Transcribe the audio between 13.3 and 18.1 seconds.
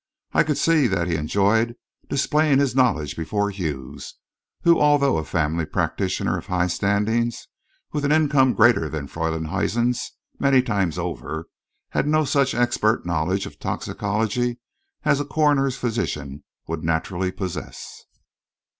of toxicology as a coroner's physician would naturally possess.